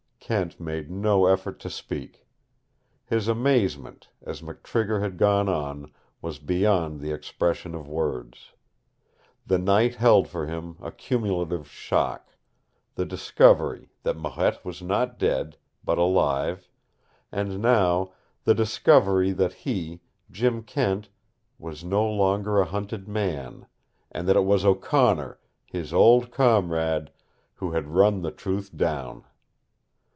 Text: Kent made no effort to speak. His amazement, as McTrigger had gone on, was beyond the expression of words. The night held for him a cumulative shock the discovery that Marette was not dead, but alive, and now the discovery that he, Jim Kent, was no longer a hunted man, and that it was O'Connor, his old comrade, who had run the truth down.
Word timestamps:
Kent 0.23 0.61
made 0.61 0.89
no 0.89 1.25
effort 1.25 1.59
to 1.59 1.69
speak. 1.69 2.25
His 3.05 3.27
amazement, 3.27 4.07
as 4.21 4.41
McTrigger 4.41 5.01
had 5.01 5.17
gone 5.17 5.49
on, 5.49 5.91
was 6.21 6.39
beyond 6.39 7.01
the 7.01 7.11
expression 7.11 7.75
of 7.75 7.85
words. 7.85 8.53
The 9.45 9.57
night 9.57 9.95
held 9.95 10.29
for 10.29 10.47
him 10.47 10.77
a 10.81 10.89
cumulative 10.89 11.67
shock 11.67 12.29
the 12.95 13.03
discovery 13.05 13.89
that 14.03 14.15
Marette 14.15 14.63
was 14.63 14.81
not 14.81 15.19
dead, 15.19 15.57
but 15.83 15.97
alive, 15.97 16.69
and 17.29 17.59
now 17.61 18.13
the 18.45 18.55
discovery 18.55 19.31
that 19.33 19.51
he, 19.51 19.99
Jim 20.29 20.63
Kent, 20.63 21.09
was 21.59 21.83
no 21.83 22.05
longer 22.05 22.59
a 22.59 22.65
hunted 22.65 23.05
man, 23.05 23.65
and 24.09 24.29
that 24.29 24.37
it 24.37 24.45
was 24.45 24.63
O'Connor, 24.63 25.39
his 25.65 25.91
old 25.93 26.31
comrade, 26.31 27.11
who 27.55 27.71
had 27.71 27.87
run 27.89 28.21
the 28.21 28.31
truth 28.31 28.69
down. 28.77 29.25